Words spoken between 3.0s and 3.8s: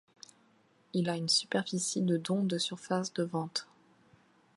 de ventes.